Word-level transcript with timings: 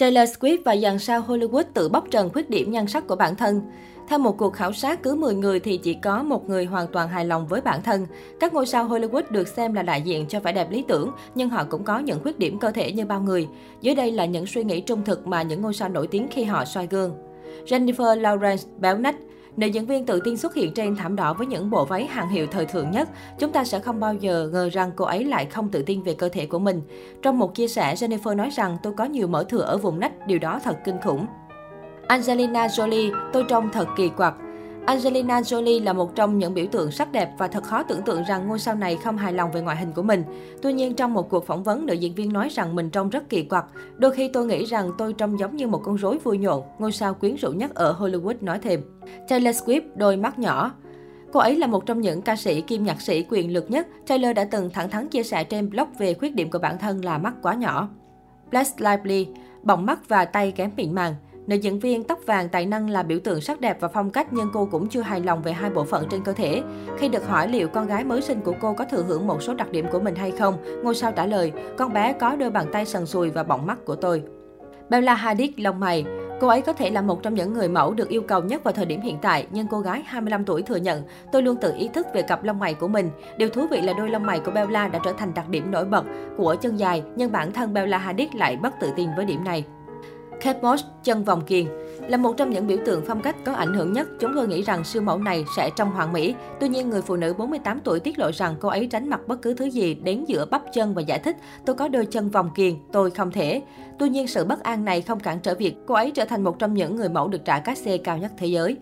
Taylor 0.00 0.28
Swift 0.28 0.58
và 0.64 0.76
dàn 0.76 0.98
sao 0.98 1.20
Hollywood 1.28 1.64
tự 1.74 1.88
bóc 1.88 2.04
trần 2.10 2.30
khuyết 2.30 2.50
điểm 2.50 2.72
nhan 2.72 2.86
sắc 2.86 3.06
của 3.06 3.16
bản 3.16 3.36
thân. 3.36 3.60
Theo 4.08 4.18
một 4.18 4.38
cuộc 4.38 4.54
khảo 4.54 4.72
sát, 4.72 5.02
cứ 5.02 5.14
10 5.14 5.34
người 5.34 5.60
thì 5.60 5.76
chỉ 5.76 5.94
có 5.94 6.22
một 6.22 6.48
người 6.48 6.64
hoàn 6.64 6.86
toàn 6.86 7.08
hài 7.08 7.24
lòng 7.24 7.46
với 7.46 7.60
bản 7.60 7.82
thân. 7.82 8.06
Các 8.40 8.54
ngôi 8.54 8.66
sao 8.66 8.88
Hollywood 8.88 9.22
được 9.30 9.48
xem 9.48 9.74
là 9.74 9.82
đại 9.82 10.02
diện 10.02 10.26
cho 10.28 10.40
vẻ 10.40 10.52
đẹp 10.52 10.70
lý 10.70 10.84
tưởng, 10.88 11.10
nhưng 11.34 11.48
họ 11.48 11.64
cũng 11.64 11.84
có 11.84 11.98
những 11.98 12.22
khuyết 12.22 12.38
điểm 12.38 12.58
cơ 12.58 12.70
thể 12.70 12.92
như 12.92 13.04
bao 13.04 13.20
người. 13.20 13.48
Dưới 13.80 13.94
đây 13.94 14.10
là 14.10 14.24
những 14.24 14.46
suy 14.46 14.64
nghĩ 14.64 14.80
trung 14.80 15.02
thực 15.04 15.26
mà 15.26 15.42
những 15.42 15.62
ngôi 15.62 15.74
sao 15.74 15.88
nổi 15.88 16.06
tiếng 16.06 16.28
khi 16.30 16.44
họ 16.44 16.64
soi 16.64 16.86
gương. 16.86 17.14
Jennifer 17.66 18.20
Lawrence 18.20 18.66
béo 18.78 18.98
nách, 18.98 19.16
Nữ 19.56 19.66
diễn 19.66 19.86
viên 19.86 20.06
tự 20.06 20.20
tin 20.24 20.36
xuất 20.36 20.54
hiện 20.54 20.74
trên 20.74 20.96
thảm 20.96 21.16
đỏ 21.16 21.34
với 21.34 21.46
những 21.46 21.70
bộ 21.70 21.84
váy 21.84 22.06
hàng 22.06 22.28
hiệu 22.28 22.46
thời 22.46 22.66
thượng 22.66 22.90
nhất, 22.90 23.08
chúng 23.38 23.52
ta 23.52 23.64
sẽ 23.64 23.78
không 23.78 24.00
bao 24.00 24.14
giờ 24.14 24.48
ngờ 24.52 24.68
rằng 24.72 24.90
cô 24.96 25.04
ấy 25.04 25.24
lại 25.24 25.46
không 25.46 25.68
tự 25.68 25.82
tin 25.82 26.02
về 26.02 26.14
cơ 26.14 26.28
thể 26.28 26.46
của 26.46 26.58
mình. 26.58 26.82
Trong 27.22 27.38
một 27.38 27.54
chia 27.54 27.68
sẻ, 27.68 27.94
Jennifer 27.94 28.36
nói 28.36 28.50
rằng 28.50 28.76
tôi 28.82 28.92
có 28.96 29.04
nhiều 29.04 29.26
mỡ 29.26 29.44
thừa 29.44 29.62
ở 29.62 29.78
vùng 29.78 30.00
nách, 30.00 30.26
điều 30.26 30.38
đó 30.38 30.60
thật 30.64 30.76
kinh 30.84 30.96
khủng. 31.04 31.26
Angelina 32.06 32.66
Jolie, 32.66 33.30
tôi 33.32 33.44
trông 33.48 33.68
thật 33.72 33.88
kỳ 33.96 34.08
quặc. 34.08 34.34
Angelina 34.86 35.40
Jolie 35.40 35.84
là 35.84 35.92
một 35.92 36.14
trong 36.14 36.38
những 36.38 36.54
biểu 36.54 36.66
tượng 36.66 36.90
sắc 36.90 37.12
đẹp 37.12 37.30
và 37.38 37.48
thật 37.48 37.64
khó 37.64 37.82
tưởng 37.82 38.02
tượng 38.02 38.22
rằng 38.22 38.48
ngôi 38.48 38.58
sao 38.58 38.74
này 38.74 38.96
không 38.96 39.16
hài 39.16 39.32
lòng 39.32 39.52
về 39.52 39.60
ngoại 39.60 39.76
hình 39.76 39.92
của 39.92 40.02
mình. 40.02 40.24
Tuy 40.62 40.72
nhiên, 40.72 40.94
trong 40.94 41.14
một 41.14 41.30
cuộc 41.30 41.46
phỏng 41.46 41.62
vấn, 41.62 41.86
nữ 41.86 41.94
diễn 41.94 42.14
viên 42.14 42.32
nói 42.32 42.48
rằng 42.48 42.74
mình 42.74 42.90
trông 42.90 43.10
rất 43.10 43.28
kỳ 43.28 43.42
quặc. 43.42 43.64
Đôi 43.96 44.10
khi 44.10 44.28
tôi 44.28 44.46
nghĩ 44.46 44.64
rằng 44.64 44.90
tôi 44.98 45.12
trông 45.12 45.38
giống 45.38 45.56
như 45.56 45.66
một 45.66 45.82
con 45.84 45.96
rối 45.96 46.18
vui 46.18 46.38
nhộn, 46.38 46.62
ngôi 46.78 46.92
sao 46.92 47.14
quyến 47.14 47.34
rũ 47.36 47.52
nhất 47.52 47.74
ở 47.74 47.96
Hollywood 47.98 48.34
nói 48.40 48.58
thêm. 48.58 48.80
Taylor 49.28 49.56
Swift, 49.56 49.82
đôi 49.94 50.16
mắt 50.16 50.38
nhỏ. 50.38 50.72
Cô 51.32 51.40
ấy 51.40 51.56
là 51.56 51.66
một 51.66 51.86
trong 51.86 52.00
những 52.00 52.22
ca 52.22 52.36
sĩ 52.36 52.60
kim 52.60 52.84
nhạc 52.84 53.00
sĩ 53.00 53.24
quyền 53.30 53.52
lực 53.52 53.70
nhất. 53.70 53.86
Taylor 54.06 54.36
đã 54.36 54.44
từng 54.44 54.70
thẳng 54.70 54.90
thắn 54.90 55.08
chia 55.08 55.22
sẻ 55.22 55.44
trên 55.44 55.70
blog 55.70 55.88
về 55.98 56.14
khuyết 56.14 56.34
điểm 56.34 56.50
của 56.50 56.58
bản 56.58 56.78
thân 56.78 57.04
là 57.04 57.18
mắt 57.18 57.34
quá 57.42 57.54
nhỏ. 57.54 57.88
Bless 58.50 58.72
Lively, 58.78 59.28
bọng 59.62 59.86
mắt 59.86 60.08
và 60.08 60.24
tay 60.24 60.52
kém 60.52 60.70
mịn 60.76 60.94
màng. 60.94 61.14
Nữ 61.50 61.56
diễn 61.56 61.78
viên 61.78 62.04
tóc 62.04 62.18
vàng 62.26 62.48
tài 62.48 62.66
năng 62.66 62.90
là 62.90 63.02
biểu 63.02 63.18
tượng 63.24 63.40
sắc 63.40 63.60
đẹp 63.60 63.76
và 63.80 63.88
phong 63.88 64.10
cách 64.10 64.26
nhưng 64.30 64.50
cô 64.52 64.68
cũng 64.70 64.88
chưa 64.88 65.00
hài 65.00 65.20
lòng 65.20 65.42
về 65.42 65.52
hai 65.52 65.70
bộ 65.70 65.84
phận 65.84 66.06
trên 66.10 66.22
cơ 66.24 66.32
thể. 66.32 66.62
Khi 66.98 67.08
được 67.08 67.26
hỏi 67.26 67.48
liệu 67.48 67.68
con 67.68 67.86
gái 67.86 68.04
mới 68.04 68.22
sinh 68.22 68.40
của 68.40 68.54
cô 68.60 68.72
có 68.72 68.84
thừa 68.84 69.02
hưởng 69.02 69.26
một 69.26 69.42
số 69.42 69.54
đặc 69.54 69.70
điểm 69.70 69.86
của 69.92 70.00
mình 70.00 70.14
hay 70.14 70.30
không, 70.30 70.56
ngôi 70.82 70.94
sao 70.94 71.12
trả 71.12 71.26
lời, 71.26 71.52
con 71.78 71.92
bé 71.92 72.12
có 72.12 72.36
đôi 72.36 72.50
bàn 72.50 72.66
tay 72.72 72.86
sần 72.86 73.06
sùi 73.06 73.30
và 73.30 73.42
bọng 73.42 73.66
mắt 73.66 73.78
của 73.84 73.94
tôi. 73.94 74.22
Bella 74.90 75.14
Hadid 75.14 75.50
lông 75.56 75.80
mày 75.80 76.04
Cô 76.40 76.48
ấy 76.48 76.62
có 76.62 76.72
thể 76.72 76.90
là 76.90 77.02
một 77.02 77.22
trong 77.22 77.34
những 77.34 77.52
người 77.52 77.68
mẫu 77.68 77.94
được 77.94 78.08
yêu 78.08 78.22
cầu 78.22 78.42
nhất 78.42 78.64
vào 78.64 78.72
thời 78.72 78.86
điểm 78.86 79.00
hiện 79.00 79.18
tại, 79.22 79.46
nhưng 79.50 79.66
cô 79.70 79.80
gái 79.80 80.02
25 80.06 80.44
tuổi 80.44 80.62
thừa 80.62 80.76
nhận, 80.76 81.02
tôi 81.32 81.42
luôn 81.42 81.56
tự 81.60 81.74
ý 81.78 81.88
thức 81.88 82.06
về 82.14 82.22
cặp 82.22 82.44
lông 82.44 82.58
mày 82.58 82.74
của 82.74 82.88
mình. 82.88 83.10
Điều 83.36 83.48
thú 83.48 83.66
vị 83.70 83.80
là 83.80 83.92
đôi 83.92 84.10
lông 84.10 84.26
mày 84.26 84.40
của 84.40 84.50
Bella 84.50 84.88
đã 84.88 85.00
trở 85.04 85.12
thành 85.12 85.34
đặc 85.34 85.48
điểm 85.48 85.70
nổi 85.70 85.84
bật 85.84 86.04
của 86.36 86.56
chân 86.60 86.76
dài, 86.76 87.02
nhưng 87.16 87.32
bản 87.32 87.52
thân 87.52 87.74
Bella 87.74 87.98
Hadid 87.98 88.28
lại 88.34 88.56
bất 88.56 88.74
tự 88.80 88.90
tin 88.96 89.08
với 89.16 89.24
điểm 89.24 89.44
này. 89.44 89.64
Kate 90.40 90.60
Moss, 90.62 90.84
chân 91.04 91.24
vòng 91.24 91.42
kiềng. 91.46 91.68
Là 92.08 92.16
một 92.16 92.36
trong 92.36 92.50
những 92.50 92.66
biểu 92.66 92.78
tượng 92.86 93.04
phong 93.06 93.22
cách 93.22 93.36
có 93.44 93.52
ảnh 93.52 93.74
hưởng 93.74 93.92
nhất, 93.92 94.08
chúng 94.20 94.32
tôi 94.34 94.48
nghĩ 94.48 94.62
rằng 94.62 94.84
siêu 94.84 95.02
mẫu 95.02 95.18
này 95.18 95.44
sẽ 95.56 95.70
trông 95.76 95.90
hoàn 95.90 96.12
mỹ. 96.12 96.34
Tuy 96.60 96.68
nhiên, 96.68 96.90
người 96.90 97.02
phụ 97.02 97.16
nữ 97.16 97.34
48 97.38 97.80
tuổi 97.84 98.00
tiết 98.00 98.18
lộ 98.18 98.30
rằng 98.32 98.54
cô 98.60 98.68
ấy 98.68 98.86
tránh 98.86 99.08
mặc 99.08 99.20
bất 99.26 99.42
cứ 99.42 99.54
thứ 99.54 99.64
gì 99.64 99.94
đến 99.94 100.24
giữa 100.24 100.44
bắp 100.44 100.62
chân 100.72 100.94
và 100.94 101.02
giải 101.02 101.18
thích 101.18 101.36
tôi 101.66 101.76
có 101.76 101.88
đôi 101.88 102.06
chân 102.06 102.30
vòng 102.30 102.50
kiềng, 102.54 102.78
tôi 102.92 103.10
không 103.10 103.30
thể. 103.30 103.62
Tuy 103.98 104.08
nhiên, 104.08 104.26
sự 104.26 104.44
bất 104.44 104.62
an 104.62 104.84
này 104.84 105.02
không 105.02 105.20
cản 105.20 105.40
trở 105.40 105.54
việc 105.54 105.76
cô 105.86 105.94
ấy 105.94 106.10
trở 106.10 106.24
thành 106.24 106.44
một 106.44 106.58
trong 106.58 106.74
những 106.74 106.96
người 106.96 107.08
mẫu 107.08 107.28
được 107.28 107.44
trả 107.44 107.58
cát 107.58 107.78
xê 107.78 107.98
cao 107.98 108.18
nhất 108.18 108.32
thế 108.38 108.46
giới. 108.46 108.76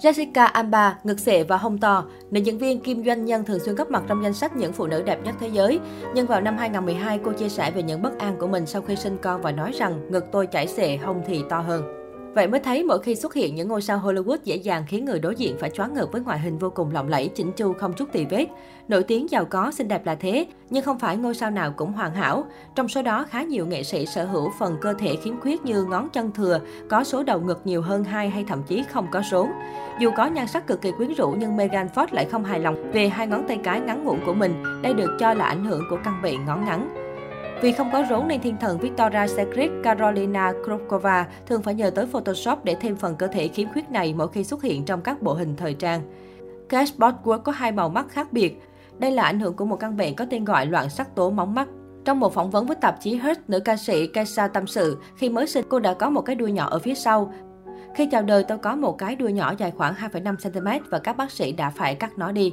Jessica 0.00 0.46
Alba, 0.46 0.98
ngực 1.04 1.20
xệ 1.20 1.44
và 1.44 1.56
hông 1.56 1.78
to, 1.78 2.04
nữ 2.30 2.40
diễn 2.40 2.58
viên 2.58 2.80
kim 2.80 3.04
doanh 3.04 3.24
nhân 3.24 3.44
thường 3.44 3.58
xuyên 3.58 3.74
góp 3.74 3.90
mặt 3.90 4.02
trong 4.08 4.22
danh 4.22 4.34
sách 4.34 4.56
những 4.56 4.72
phụ 4.72 4.86
nữ 4.86 5.02
đẹp 5.02 5.18
nhất 5.24 5.34
thế 5.40 5.48
giới. 5.48 5.80
Nhưng 6.14 6.26
vào 6.26 6.40
năm 6.40 6.56
2012, 6.58 7.20
cô 7.24 7.32
chia 7.32 7.48
sẻ 7.48 7.70
về 7.70 7.82
những 7.82 8.02
bất 8.02 8.18
an 8.18 8.36
của 8.38 8.46
mình 8.46 8.66
sau 8.66 8.82
khi 8.82 8.96
sinh 8.96 9.16
con 9.22 9.42
và 9.42 9.52
nói 9.52 9.72
rằng 9.72 10.10
ngực 10.10 10.24
tôi 10.32 10.46
chảy 10.46 10.66
xệ, 10.66 10.96
hông 10.96 11.22
thì 11.26 11.42
to 11.48 11.60
hơn. 11.60 11.97
Vậy 12.34 12.48
mới 12.48 12.60
thấy 12.60 12.84
mỗi 12.84 12.98
khi 12.98 13.14
xuất 13.14 13.34
hiện 13.34 13.54
những 13.54 13.68
ngôi 13.68 13.82
sao 13.82 13.98
Hollywood 13.98 14.36
dễ 14.44 14.56
dàng 14.56 14.84
khiến 14.88 15.04
người 15.04 15.20
đối 15.20 15.34
diện 15.34 15.56
phải 15.60 15.70
choáng 15.70 15.94
ngợp 15.94 16.12
với 16.12 16.20
ngoại 16.20 16.38
hình 16.38 16.58
vô 16.58 16.70
cùng 16.70 16.92
lộng 16.92 17.08
lẫy, 17.08 17.28
chỉnh 17.28 17.52
chu 17.52 17.72
không 17.72 17.92
chút 17.92 18.12
tì 18.12 18.24
vết. 18.24 18.46
Nổi 18.88 19.02
tiếng 19.02 19.30
giàu 19.30 19.44
có, 19.44 19.70
xinh 19.70 19.88
đẹp 19.88 20.06
là 20.06 20.14
thế, 20.14 20.46
nhưng 20.70 20.84
không 20.84 20.98
phải 20.98 21.16
ngôi 21.16 21.34
sao 21.34 21.50
nào 21.50 21.72
cũng 21.76 21.92
hoàn 21.92 22.14
hảo. 22.14 22.44
Trong 22.74 22.88
số 22.88 23.02
đó, 23.02 23.26
khá 23.30 23.42
nhiều 23.42 23.66
nghệ 23.66 23.82
sĩ 23.82 24.06
sở 24.06 24.24
hữu 24.24 24.50
phần 24.58 24.76
cơ 24.80 24.94
thể 24.98 25.16
khiếm 25.16 25.40
khuyết 25.40 25.64
như 25.64 25.84
ngón 25.84 26.08
chân 26.08 26.32
thừa, 26.32 26.60
có 26.88 27.04
số 27.04 27.22
đầu 27.22 27.40
ngực 27.40 27.60
nhiều 27.64 27.82
hơn 27.82 28.04
hai 28.04 28.30
hay 28.30 28.44
thậm 28.48 28.62
chí 28.62 28.84
không 28.92 29.06
có 29.12 29.22
số. 29.30 29.48
Dù 30.00 30.10
có 30.16 30.26
nhan 30.26 30.46
sắc 30.46 30.66
cực 30.66 30.80
kỳ 30.80 30.90
quyến 30.92 31.14
rũ 31.14 31.34
nhưng 31.38 31.56
Megan 31.56 31.88
Fox 31.94 32.06
lại 32.10 32.24
không 32.24 32.44
hài 32.44 32.60
lòng 32.60 32.92
về 32.92 33.08
hai 33.08 33.26
ngón 33.26 33.44
tay 33.48 33.58
cái 33.64 33.80
ngắn 33.80 34.04
ngủn 34.04 34.18
của 34.26 34.34
mình. 34.34 34.82
Đây 34.82 34.94
được 34.94 35.16
cho 35.20 35.34
là 35.34 35.44
ảnh 35.44 35.64
hưởng 35.64 35.82
của 35.90 35.98
căn 36.04 36.22
bệnh 36.22 36.44
ngón 36.44 36.64
ngắn. 36.64 37.07
Vì 37.62 37.72
không 37.72 37.90
có 37.92 38.04
rốn 38.10 38.28
nên 38.28 38.40
thiên 38.40 38.56
thần 38.56 38.78
Victoria's 38.78 39.26
Secret 39.26 39.70
Carolina 39.84 40.52
Krokova 40.64 41.26
thường 41.46 41.62
phải 41.62 41.74
nhờ 41.74 41.90
tới 41.90 42.06
Photoshop 42.06 42.64
để 42.64 42.76
thêm 42.80 42.96
phần 42.96 43.16
cơ 43.16 43.26
thể 43.26 43.48
khiếm 43.48 43.68
khuyết 43.72 43.90
này 43.90 44.14
mỗi 44.14 44.28
khi 44.28 44.44
xuất 44.44 44.62
hiện 44.62 44.84
trong 44.84 45.02
các 45.02 45.22
bộ 45.22 45.34
hình 45.34 45.56
thời 45.56 45.74
trang. 45.74 46.00
Cash 46.68 46.98
Bosworth 46.98 47.38
có 47.38 47.52
hai 47.52 47.72
màu 47.72 47.88
mắt 47.88 48.06
khác 48.08 48.32
biệt. 48.32 48.62
Đây 48.98 49.10
là 49.10 49.22
ảnh 49.22 49.40
hưởng 49.40 49.54
của 49.54 49.64
một 49.64 49.76
căn 49.76 49.96
bệnh 49.96 50.14
có 50.14 50.26
tên 50.30 50.44
gọi 50.44 50.66
loạn 50.66 50.90
sắc 50.90 51.14
tố 51.14 51.30
móng 51.30 51.54
mắt. 51.54 51.68
Trong 52.04 52.20
một 52.20 52.34
phỏng 52.34 52.50
vấn 52.50 52.66
với 52.66 52.76
tạp 52.76 53.00
chí 53.00 53.14
Hearst, 53.16 53.40
nữ 53.48 53.60
ca 53.60 53.76
sĩ 53.76 54.06
Kesha 54.06 54.48
tâm 54.48 54.66
sự, 54.66 54.98
khi 55.16 55.28
mới 55.28 55.46
sinh 55.46 55.64
cô 55.68 55.78
đã 55.78 55.94
có 55.94 56.10
một 56.10 56.20
cái 56.20 56.36
đuôi 56.36 56.52
nhỏ 56.52 56.68
ở 56.68 56.78
phía 56.78 56.94
sau. 56.94 57.32
Khi 57.94 58.08
chào 58.10 58.22
đời 58.22 58.44
tôi 58.44 58.58
có 58.58 58.76
một 58.76 58.98
cái 58.98 59.16
đuôi 59.16 59.32
nhỏ 59.32 59.54
dài 59.58 59.72
khoảng 59.76 59.94
2,5cm 59.94 60.80
và 60.90 60.98
các 60.98 61.16
bác 61.16 61.30
sĩ 61.30 61.52
đã 61.52 61.70
phải 61.70 61.94
cắt 61.94 62.18
nó 62.18 62.32
đi. 62.32 62.52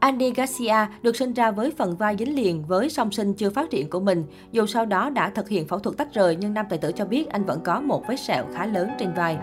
Andy 0.00 0.30
Garcia 0.30 0.86
được 1.02 1.16
sinh 1.16 1.32
ra 1.32 1.50
với 1.50 1.72
phần 1.78 1.96
vai 1.96 2.16
dính 2.18 2.36
liền 2.36 2.64
với 2.64 2.88
song 2.88 3.12
sinh 3.12 3.34
chưa 3.34 3.50
phát 3.50 3.70
triển 3.70 3.90
của 3.90 4.00
mình. 4.00 4.24
Dù 4.52 4.66
sau 4.66 4.86
đó 4.86 5.10
đã 5.10 5.30
thực 5.30 5.48
hiện 5.48 5.68
phẫu 5.68 5.78
thuật 5.78 5.96
tách 5.96 6.14
rời, 6.14 6.36
nhưng 6.36 6.54
nam 6.54 6.66
tài 6.68 6.78
tử 6.78 6.92
cho 6.92 7.04
biết 7.04 7.28
anh 7.28 7.44
vẫn 7.44 7.60
có 7.64 7.80
một 7.80 8.02
vết 8.08 8.16
sẹo 8.16 8.44
khá 8.54 8.66
lớn 8.66 8.90
trên 8.98 9.14
vai. 9.14 9.38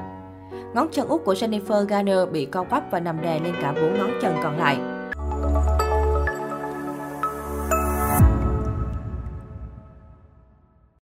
Ngón 0.73 0.87
chân 0.91 1.07
út 1.07 1.21
của 1.25 1.33
Jennifer 1.33 1.85
Garner 1.85 2.29
bị 2.31 2.45
co 2.45 2.63
quắp 2.63 2.91
và 2.91 2.99
nằm 2.99 3.21
đè 3.21 3.39
lên 3.39 3.53
cả 3.61 3.73
bốn 3.81 3.97
ngón 3.97 4.11
chân 4.21 4.35
còn 4.43 4.57
lại. 4.57 4.94